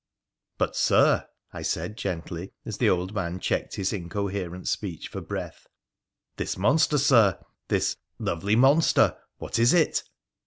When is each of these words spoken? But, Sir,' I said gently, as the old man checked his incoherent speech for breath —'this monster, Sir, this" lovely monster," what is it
But, 0.57 0.75
Sir,' 0.75 1.27
I 1.53 1.61
said 1.61 1.95
gently, 1.95 2.53
as 2.65 2.79
the 2.79 2.89
old 2.89 3.13
man 3.13 3.39
checked 3.39 3.75
his 3.75 3.93
incoherent 3.93 4.67
speech 4.67 5.07
for 5.09 5.21
breath 5.21 5.67
—'this 6.37 6.57
monster, 6.57 6.97
Sir, 6.97 7.37
this" 7.67 7.97
lovely 8.17 8.55
monster," 8.55 9.15
what 9.37 9.59
is 9.59 9.75
it 9.75 10.01